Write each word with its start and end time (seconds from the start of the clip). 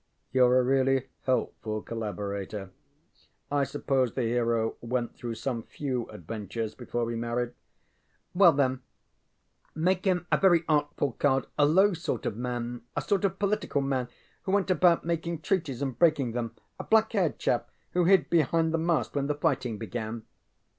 ŌĆØ 0.33 0.39
ŌĆ£YouŌĆÖre 0.39 0.59
a 0.59 0.63
really 0.63 1.07
helpful 1.25 1.81
collaborator. 1.83 2.71
I 3.51 3.63
suppose 3.63 4.15
the 4.15 4.23
hero 4.23 4.75
went 4.81 5.13
through 5.13 5.35
some 5.35 5.61
few 5.61 6.07
adventures 6.07 6.73
before 6.73 7.07
he 7.11 7.15
married. 7.15 7.49
ŌĆØ 8.35 8.39
ŌĆ£Well 8.41 8.57
then, 8.57 8.81
make 9.75 10.05
him 10.05 10.25
a 10.31 10.39
very 10.39 10.63
artful 10.67 11.11
card 11.11 11.45
a 11.55 11.67
low 11.67 11.93
sort 11.93 12.25
of 12.25 12.35
man 12.35 12.81
a 12.95 13.01
sort 13.01 13.23
of 13.25 13.37
political 13.37 13.81
man 13.81 14.07
who 14.41 14.53
went 14.53 14.71
about 14.71 15.05
making 15.05 15.41
treaties 15.41 15.83
and 15.83 15.99
breaking 15.99 16.31
them 16.31 16.55
a 16.79 16.83
black 16.83 17.11
haired 17.13 17.37
chap 17.37 17.69
who 17.91 18.05
hid 18.05 18.27
behind 18.31 18.73
the 18.73 18.79
mast 18.79 19.13
when 19.13 19.27
the 19.27 19.35
fighting 19.35 19.77
began. 19.77 20.23